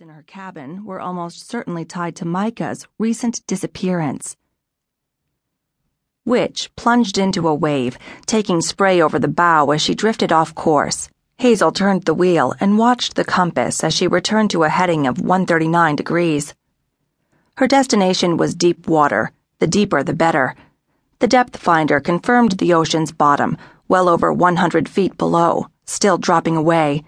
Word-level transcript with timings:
in 0.00 0.08
her 0.08 0.24
cabin 0.26 0.84
were 0.84 0.98
almost 0.98 1.48
certainly 1.48 1.84
tied 1.84 2.16
to 2.16 2.24
Micah's 2.24 2.88
recent 2.98 3.46
disappearance. 3.46 4.36
Witch 6.24 6.68
plunged 6.74 7.16
into 7.16 7.46
a 7.46 7.54
wave, 7.54 7.96
taking 8.26 8.60
spray 8.60 9.00
over 9.00 9.20
the 9.20 9.28
bow 9.28 9.70
as 9.70 9.80
she 9.80 9.94
drifted 9.94 10.32
off 10.32 10.52
course. 10.52 11.10
Hazel 11.38 11.70
turned 11.70 12.06
the 12.06 12.14
wheel 12.14 12.54
and 12.58 12.76
watched 12.76 13.14
the 13.14 13.24
compass 13.24 13.84
as 13.84 13.94
she 13.94 14.08
returned 14.08 14.50
to 14.50 14.64
a 14.64 14.68
heading 14.68 15.06
of 15.06 15.20
139 15.20 15.94
degrees. 15.94 16.54
Her 17.58 17.68
destination 17.68 18.36
was 18.36 18.56
deep 18.56 18.88
water, 18.88 19.30
the 19.60 19.68
deeper 19.68 20.02
the 20.02 20.12
better. 20.12 20.56
The 21.20 21.28
depth 21.28 21.56
finder 21.56 22.00
confirmed 22.00 22.58
the 22.58 22.74
ocean's 22.74 23.12
bottom, 23.12 23.56
well 23.86 24.08
over 24.08 24.32
100 24.32 24.88
feet 24.88 25.16
below, 25.16 25.68
still 25.84 26.18
dropping 26.18 26.56
away. 26.56 27.04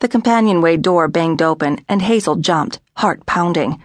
The 0.00 0.08
companionway 0.08 0.78
door 0.78 1.08
banged 1.08 1.42
open, 1.42 1.84
and 1.86 2.00
Hazel 2.00 2.36
jumped, 2.36 2.80
heart 2.96 3.26
pounding. 3.26 3.82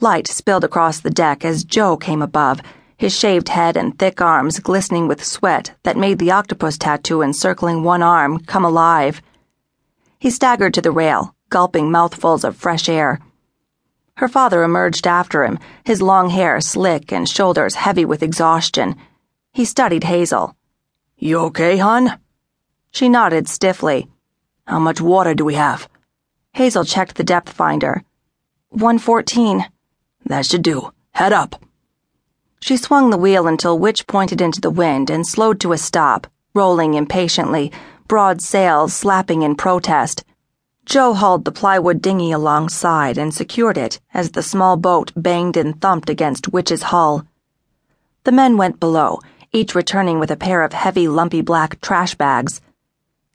Light 0.00 0.28
spilled 0.28 0.64
across 0.64 1.00
the 1.00 1.10
deck 1.10 1.46
as 1.46 1.64
Joe 1.64 1.96
came 1.96 2.20
above, 2.20 2.60
his 2.98 3.16
shaved 3.16 3.48
head 3.48 3.74
and 3.74 3.98
thick 3.98 4.20
arms 4.20 4.58
glistening 4.58 5.08
with 5.08 5.24
sweat 5.24 5.74
that 5.82 5.96
made 5.96 6.18
the 6.18 6.30
octopus 6.30 6.76
tattoo 6.76 7.22
encircling 7.22 7.82
one 7.82 8.02
arm 8.02 8.38
come 8.40 8.66
alive. 8.66 9.22
He 10.18 10.28
staggered 10.28 10.74
to 10.74 10.82
the 10.82 10.90
rail, 10.90 11.34
gulping 11.48 11.90
mouthfuls 11.90 12.44
of 12.44 12.54
fresh 12.54 12.86
air. 12.86 13.20
Her 14.18 14.28
father 14.28 14.62
emerged 14.62 15.06
after 15.06 15.42
him, 15.42 15.58
his 15.84 16.02
long 16.02 16.28
hair 16.28 16.60
slick 16.60 17.10
and 17.10 17.26
shoulders 17.26 17.76
heavy 17.76 18.04
with 18.04 18.22
exhaustion. 18.22 18.94
He 19.52 19.64
studied 19.64 20.04
Hazel. 20.04 20.54
You 21.16 21.38
okay, 21.46 21.78
hon? 21.78 22.18
She 22.90 23.08
nodded 23.08 23.48
stiffly. 23.48 24.08
How 24.66 24.80
much 24.80 25.00
water 25.00 25.34
do 25.34 25.44
we 25.44 25.54
have? 25.54 25.88
Hazel 26.52 26.84
checked 26.84 27.16
the 27.16 27.24
depth 27.24 27.52
finder. 27.52 28.02
114. 28.70 29.66
That 30.24 30.44
should 30.44 30.62
do. 30.62 30.92
Head 31.12 31.32
up. 31.32 31.62
She 32.60 32.76
swung 32.76 33.10
the 33.10 33.16
wheel 33.16 33.46
until 33.46 33.78
Witch 33.78 34.08
pointed 34.08 34.40
into 34.40 34.60
the 34.60 34.70
wind 34.70 35.08
and 35.08 35.24
slowed 35.24 35.60
to 35.60 35.72
a 35.72 35.78
stop, 35.78 36.26
rolling 36.52 36.94
impatiently, 36.94 37.70
broad 38.08 38.42
sails 38.42 38.92
slapping 38.92 39.42
in 39.42 39.54
protest. 39.54 40.24
Joe 40.84 41.14
hauled 41.14 41.44
the 41.44 41.52
plywood 41.52 42.02
dinghy 42.02 42.32
alongside 42.32 43.18
and 43.18 43.32
secured 43.32 43.78
it 43.78 44.00
as 44.12 44.32
the 44.32 44.42
small 44.42 44.76
boat 44.76 45.12
banged 45.14 45.56
and 45.56 45.80
thumped 45.80 46.10
against 46.10 46.52
Witch's 46.52 46.84
hull. 46.84 47.24
The 48.24 48.32
men 48.32 48.56
went 48.56 48.80
below, 48.80 49.20
each 49.52 49.76
returning 49.76 50.18
with 50.18 50.32
a 50.32 50.36
pair 50.36 50.62
of 50.62 50.72
heavy, 50.72 51.06
lumpy 51.06 51.40
black 51.40 51.80
trash 51.80 52.16
bags. 52.16 52.60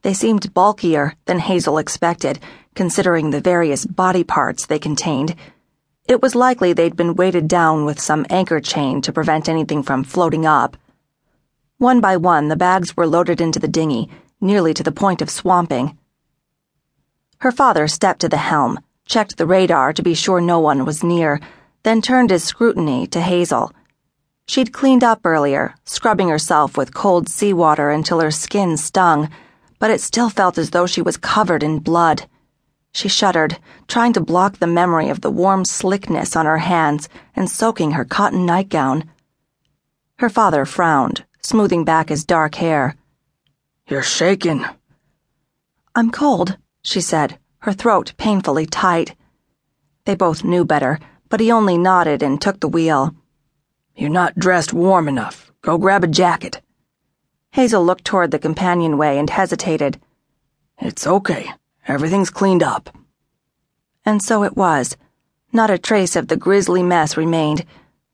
They 0.02 0.14
seemed 0.14 0.54
bulkier 0.54 1.16
than 1.26 1.40
Hazel 1.40 1.78
expected, 1.78 2.40
considering 2.74 3.30
the 3.30 3.42
various 3.42 3.86
body 3.86 4.24
parts 4.24 4.66
they 4.66 4.80
contained. 4.80 5.36
It 6.08 6.22
was 6.22 6.34
likely 6.34 6.74
they'd 6.74 6.96
been 6.96 7.16
weighted 7.16 7.48
down 7.48 7.86
with 7.86 8.00
some 8.00 8.26
anchor 8.30 8.60
chain 8.60 9.02
to 9.02 9.14
prevent 9.14 9.48
anything 9.48 9.84
from 9.84 10.04
floating 10.04 10.46
up. 10.46 10.76
One 11.78 12.02
by 12.02 12.18
one, 12.18 12.48
the 12.48 12.56
bags 12.56 12.98
were 12.98 13.06
loaded 13.06 13.42
into 13.42 13.60
the 13.60 13.68
dinghy, 13.68 14.10
nearly 14.40 14.74
to 14.74 14.84
the 14.84 14.92
point 14.92 15.22
of 15.22 15.30
swamping. 15.30 15.98
Her 17.38 17.52
father 17.52 17.88
stepped 17.88 18.22
to 18.22 18.30
the 18.30 18.38
helm, 18.38 18.80
checked 19.06 19.38
the 19.38 19.46
radar 19.46 19.94
to 19.94 20.04
be 20.04 20.16
sure 20.16 20.42
no 20.42 20.60
one 20.60 20.84
was 20.84 21.04
near, 21.04 21.40
then 21.84 22.02
turned 22.02 22.32
his 22.32 22.44
scrutiny 22.44 23.06
to 23.08 23.22
Hazel. 23.22 23.72
She'd 24.48 24.74
cleaned 24.74 25.04
up 25.04 25.22
earlier, 25.24 25.76
scrubbing 25.86 26.30
herself 26.30 26.76
with 26.76 26.94
cold 26.94 27.30
seawater 27.30 27.92
until 27.92 28.20
her 28.20 28.32
skin 28.32 28.78
stung 28.78 29.30
but 29.82 29.90
it 29.90 30.00
still 30.00 30.30
felt 30.30 30.60
as 30.60 30.70
though 30.70 30.86
she 30.86 31.02
was 31.02 31.18
covered 31.18 31.64
in 31.64 31.80
blood. 31.80 32.28
She 32.94 33.10
shuddered, 33.10 33.58
trying 33.88 34.14
to 34.14 34.22
block 34.22 34.60
the 34.60 34.68
memory 34.68 35.10
of 35.10 35.22
the 35.22 35.32
warm 35.32 35.66
slickness 35.66 36.36
on 36.36 36.46
her 36.46 36.60
hands 36.60 37.10
and 37.36 37.50
soaking 37.50 37.94
her 37.94 38.06
cotton 38.06 38.46
nightgown. 38.46 39.10
Her 40.20 40.30
father 40.30 40.66
frowned, 40.66 41.26
smoothing 41.42 41.84
back 41.84 42.10
his 42.10 42.24
dark 42.24 42.54
hair. 42.56 42.96
You're 43.88 44.04
shaking. 44.04 44.64
I'm 45.96 46.12
cold, 46.12 46.60
she 46.84 47.02
said, 47.02 47.40
her 47.62 47.74
throat 47.74 48.14
painfully 48.18 48.68
tight. 48.68 49.16
They 50.06 50.14
both 50.14 50.44
knew 50.44 50.64
better, 50.64 51.00
but 51.28 51.40
he 51.40 51.52
only 51.52 51.80
nodded 51.80 52.22
and 52.22 52.40
took 52.40 52.60
the 52.60 52.68
wheel. 52.68 53.16
You're 53.96 54.12
not 54.12 54.36
dressed 54.38 54.74
warm 54.74 55.08
enough. 55.08 55.52
Go 55.64 55.80
grab 55.80 56.04
a 56.04 56.08
jacket. 56.08 56.62
Hazel 57.54 57.84
looked 57.84 58.06
toward 58.06 58.32
the 58.32 58.40
companionway 58.40 59.18
and 59.18 59.30
hesitated. 59.30 60.00
It's 60.80 61.06
okay. 61.06 61.52
Everything's 61.88 62.30
cleaned 62.30 62.64
up. 62.64 62.90
And 64.06 64.22
so 64.22 64.44
it 64.44 64.56
was. 64.56 64.96
Not 65.52 65.70
a 65.70 65.78
trace 65.78 66.16
of 66.16 66.28
the 66.28 66.38
grisly 66.38 66.82
mess 66.82 67.18
remained. 67.18 67.66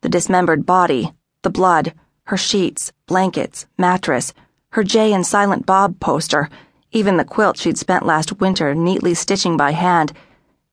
The 0.02 0.10
dismembered 0.10 0.66
body, 0.66 1.14
the 1.44 1.50
blood, 1.50 1.94
her 2.26 2.38
sheets, 2.38 2.92
blankets, 3.06 3.68
mattress, 3.78 4.34
her 4.72 4.84
Jay 4.84 5.14
and 5.14 5.26
Silent 5.26 5.66
Bob 5.66 6.00
poster, 6.00 6.50
even 6.92 7.18
the 7.18 7.24
quilt 7.24 7.58
she'd 7.58 7.78
spent 7.78 8.06
last 8.06 8.40
winter 8.40 8.74
neatly 8.74 9.14
stitching 9.14 9.56
by 9.56 9.72
hand. 9.72 10.14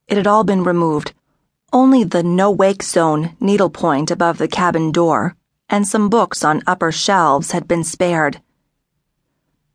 It 0.09 0.17
had 0.17 0.27
all 0.27 0.45
been 0.45 0.65
removed. 0.65 1.13
Only 1.73 2.03
the 2.03 2.23
no 2.23 2.51
wake 2.51 2.83
zone 2.83 3.37
needlepoint 3.41 4.11
above 4.11 4.39
the 4.39 4.49
cabin 4.49 4.91
door 4.91 5.37
and 5.69 5.89
some 5.89 6.09
books 6.09 6.45
on 6.45 6.63
upper 6.67 6.93
shelves 6.93 7.53
had 7.53 7.67
been 7.67 7.85
spared. 7.85 8.41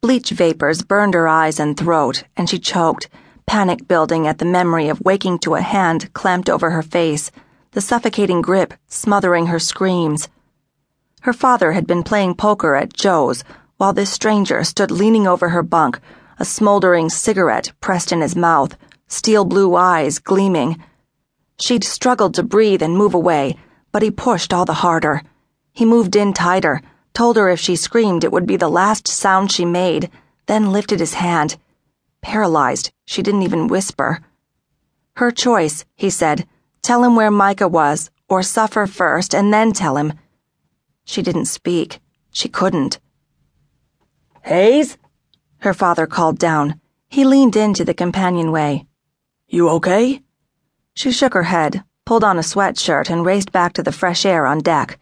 Bleach 0.02 0.30
vapors 0.30 0.82
burned 0.82 1.14
her 1.14 1.28
eyes 1.28 1.60
and 1.60 1.78
throat, 1.78 2.24
and 2.38 2.50
she 2.50 2.58
choked, 2.58 3.10
panic 3.46 3.86
building 3.86 4.28
at 4.28 4.38
the 4.38 4.46
memory 4.46 4.88
of 4.88 5.02
waking 5.02 5.40
to 5.40 5.56
a 5.56 5.62
hand 5.62 6.14
clamped 6.14 6.50
over 6.50 6.70
her 6.70 6.82
face, 6.82 7.32
the 7.72 7.82
suffocating 7.82 8.42
grip 8.42 8.74
smothering 8.88 9.48
her 9.48 9.60
screams. 9.60 10.30
Her 11.22 11.34
father 11.34 11.74
had 11.74 11.86
been 11.86 12.04
playing 12.04 12.36
poker 12.36 12.76
at 12.76 12.94
Joe's 12.94 13.44
while 13.76 13.92
this 13.92 14.10
stranger 14.10 14.64
stood 14.64 14.90
leaning 14.90 15.28
over 15.28 15.50
her 15.50 15.64
bunk, 15.64 16.00
a 16.38 16.46
smoldering 16.46 17.10
cigarette 17.10 17.74
pressed 17.82 18.14
in 18.14 18.22
his 18.22 18.38
mouth, 18.38 18.78
steel 19.08 19.44
blue 19.44 19.76
eyes 19.76 20.18
gleaming. 20.18 20.82
She'd 21.60 21.84
struggled 21.84 22.36
to 22.36 22.44
breathe 22.44 22.82
and 22.82 22.96
move 22.96 23.14
away, 23.14 23.58
but 23.92 24.02
he 24.02 24.12
pushed 24.12 24.54
all 24.54 24.64
the 24.64 24.76
harder. 24.76 25.24
He 25.74 25.84
moved 25.84 26.16
in 26.16 26.32
tighter 26.32 26.82
told 27.14 27.36
her 27.36 27.50
if 27.50 27.60
she 27.60 27.76
screamed 27.76 28.24
it 28.24 28.32
would 28.32 28.46
be 28.46 28.58
the 28.58 28.70
last 28.70 29.08
sound 29.08 29.52
she 29.52 29.66
made, 29.66 30.10
then 30.46 30.72
lifted 30.72 31.00
his 31.00 31.16
hand. 31.16 31.58
Paralyzed, 32.22 32.92
she 33.06 33.22
didn't 33.22 33.44
even 33.44 33.68
whisper. 33.68 34.22
Her 35.16 35.32
choice, 35.32 35.86
he 35.96 36.10
said. 36.10 36.48
Tell 36.82 37.04
him 37.04 37.16
where 37.16 37.32
Micah 37.32 37.68
was, 37.68 38.10
or 38.30 38.42
suffer 38.42 38.88
first 38.88 39.34
and 39.34 39.54
then 39.54 39.74
tell 39.74 39.98
him. 39.98 40.14
She 41.04 41.22
didn't 41.22 41.46
speak. 41.46 42.00
She 42.32 42.48
couldn't. 42.48 43.00
Hayes? 44.44 44.98
Her 45.60 45.74
father 45.74 46.08
called 46.08 46.40
down. 46.40 46.80
He 47.10 47.26
leaned 47.26 47.56
into 47.56 47.84
the 47.84 47.94
companionway. 47.94 48.86
You 49.48 49.70
okay? 49.70 50.22
She 50.94 51.12
shook 51.12 51.34
her 51.34 51.44
head, 51.44 51.84
pulled 52.06 52.24
on 52.24 52.38
a 52.38 52.42
sweatshirt, 52.42 53.10
and 53.10 53.26
raced 53.26 53.52
back 53.52 53.74
to 53.74 53.84
the 53.84 53.92
fresh 53.92 54.26
air 54.26 54.46
on 54.46 54.60
deck. 54.60 55.00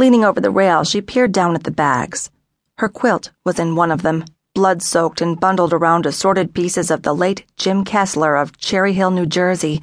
Leaning 0.00 0.24
over 0.24 0.40
the 0.40 0.50
rail, 0.50 0.82
she 0.82 1.02
peered 1.02 1.30
down 1.30 1.54
at 1.54 1.64
the 1.64 1.70
bags. 1.70 2.30
Her 2.78 2.88
quilt 2.88 3.32
was 3.44 3.58
in 3.58 3.76
one 3.76 3.90
of 3.90 4.00
them, 4.00 4.24
blood 4.54 4.80
soaked 4.80 5.20
and 5.20 5.38
bundled 5.38 5.74
around 5.74 6.06
assorted 6.06 6.54
pieces 6.54 6.90
of 6.90 7.02
the 7.02 7.14
late 7.14 7.44
Jim 7.58 7.84
Kessler 7.84 8.34
of 8.34 8.56
Cherry 8.56 8.94
Hill, 8.94 9.10
New 9.10 9.26
Jersey. 9.26 9.82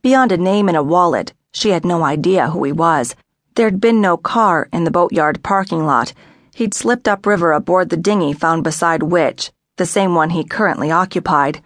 Beyond 0.00 0.30
a 0.30 0.36
name 0.36 0.68
and 0.68 0.76
a 0.76 0.84
wallet, 0.84 1.34
she 1.52 1.70
had 1.70 1.84
no 1.84 2.04
idea 2.04 2.50
who 2.50 2.62
he 2.62 2.70
was. 2.70 3.16
There'd 3.56 3.80
been 3.80 4.00
no 4.00 4.16
car 4.16 4.68
in 4.72 4.84
the 4.84 4.92
boatyard 4.92 5.42
parking 5.42 5.84
lot. 5.84 6.12
He'd 6.54 6.72
slipped 6.72 7.08
upriver 7.08 7.50
aboard 7.50 7.88
the 7.88 7.96
dinghy 7.96 8.32
found 8.32 8.62
beside 8.62 9.02
Witch, 9.02 9.50
the 9.74 9.86
same 9.86 10.14
one 10.14 10.30
he 10.30 10.44
currently 10.44 10.92
occupied. 10.92 11.60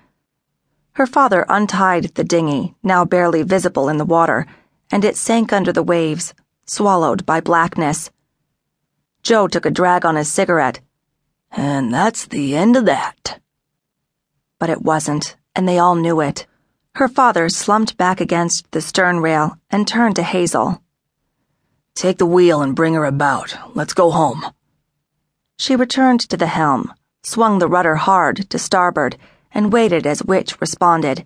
Her 0.93 1.07
father 1.07 1.45
untied 1.51 2.05
the 2.15 2.25
dinghy, 2.25 2.75
now 2.83 3.05
barely 3.05 3.43
visible 3.43 3.91
in 3.91 3.99
the 3.99 4.07
water, 4.07 4.47
and 4.91 5.05
it 5.05 5.15
sank 5.15 5.53
under 5.53 5.73
the 5.75 5.83
waves, 5.83 6.33
swallowed 6.67 7.27
by 7.27 7.41
blackness. 7.41 8.11
Joe 9.23 9.49
took 9.49 9.67
a 9.67 9.71
drag 9.71 10.05
on 10.05 10.17
his 10.17 10.31
cigarette. 10.31 10.81
And 11.51 11.93
that's 11.93 12.27
the 12.27 12.57
end 12.57 12.77
of 12.77 12.85
that. 12.87 13.41
But 14.59 14.71
it 14.71 14.83
wasn't, 14.83 15.37
and 15.55 15.69
they 15.69 15.79
all 15.79 15.95
knew 15.95 16.21
it. 16.21 16.47
Her 16.97 17.09
father 17.09 17.49
slumped 17.49 17.97
back 17.97 18.21
against 18.21 18.71
the 18.71 18.81
stern 18.81 19.21
rail 19.21 19.59
and 19.71 19.87
turned 19.87 20.17
to 20.17 20.23
Hazel. 20.23 20.83
Take 21.95 22.19
the 22.19 22.27
wheel 22.27 22.61
and 22.61 22.75
bring 22.75 22.95
her 22.95 23.05
about. 23.05 23.57
Let's 23.75 23.95
go 23.95 24.11
home. 24.11 24.45
She 25.59 25.77
returned 25.77 26.21
to 26.29 26.37
the 26.37 26.47
helm, 26.47 26.93
swung 27.23 27.59
the 27.59 27.69
rudder 27.69 27.97
hard 27.97 28.51
to 28.51 28.59
starboard, 28.59 29.17
and 29.53 29.73
waited 29.73 30.07
as 30.07 30.25
Witch 30.25 30.61
responded. 30.61 31.25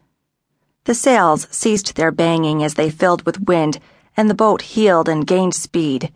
The 0.85 0.95
sails 0.95 1.49
ceased 1.51 1.97
their 1.97 2.13
banging 2.13 2.63
as 2.63 2.75
they 2.75 2.91
filled 2.91 3.25
with 3.25 3.47
wind 3.49 3.81
and 4.19 4.29
the 4.29 4.35
boat 4.35 4.63
heeled 4.63 5.09
and 5.09 5.29
gained 5.29 5.55
speed. 5.55 6.13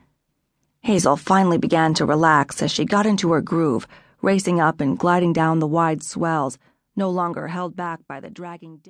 Hazel 0.80 1.16
finally 1.16 1.56
began 1.56 1.94
to 1.94 2.04
relax 2.04 2.60
as 2.60 2.72
she 2.72 2.84
got 2.84 3.06
into 3.06 3.30
her 3.30 3.40
groove, 3.40 3.86
racing 4.20 4.58
up 4.60 4.80
and 4.80 4.98
gliding 4.98 5.32
down 5.32 5.60
the 5.60 5.68
wide 5.68 6.02
swells, 6.02 6.58
no 6.96 7.08
longer 7.08 7.46
held 7.46 7.76
back 7.76 8.00
by 8.08 8.18
the 8.18 8.28
dragging. 8.28 8.80